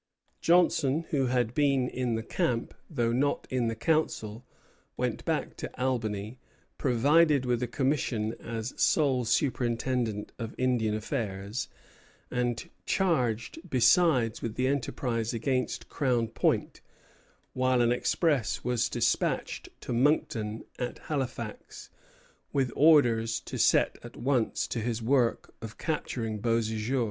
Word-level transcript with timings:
Johnson, 0.41 1.05
who 1.11 1.27
had 1.27 1.53
been 1.53 1.87
in 1.87 2.15
the 2.15 2.23
camp, 2.23 2.73
though 2.89 3.11
not 3.11 3.45
in 3.51 3.67
the 3.67 3.75
Council, 3.75 4.43
went 4.97 5.23
back 5.25 5.55
to 5.57 5.69
Albany, 5.79 6.39
provided 6.79 7.45
with 7.45 7.61
a 7.61 7.67
commission 7.67 8.33
as 8.39 8.73
sole 8.81 9.25
superintendent 9.25 10.31
of 10.39 10.55
Indian 10.57 10.95
affairs, 10.95 11.67
and 12.31 12.67
charged, 12.87 13.59
besides, 13.69 14.41
with 14.41 14.55
the 14.55 14.65
enterprise 14.67 15.35
against 15.35 15.87
Crown 15.87 16.29
Point; 16.29 16.81
while 17.53 17.79
an 17.79 17.91
express 17.91 18.63
was 18.63 18.89
despatched 18.89 19.69
to 19.81 19.93
Monckton 19.93 20.65
at 20.79 20.97
Halifax, 20.97 21.91
with 22.51 22.71
orders 22.75 23.39
to 23.41 23.59
set 23.59 23.99
at 24.01 24.17
once 24.17 24.65
to 24.69 24.79
his 24.79 24.99
work 24.99 25.53
of 25.61 25.77
capturing 25.77 26.41
Beauséjour. 26.41 26.99